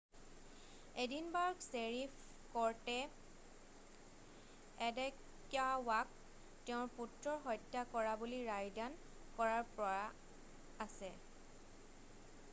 [1.01, 2.13] Edinburgh sheriff
[2.53, 2.95] কৰ্টে
[4.85, 6.15] এডেক্য়ৱাক
[6.69, 8.95] তেওঁৰ পুত্ৰৰ হত্যা কৰা বুলি ৰায়দান
[9.37, 10.09] কৰাৰ পৰা
[10.87, 11.13] আছে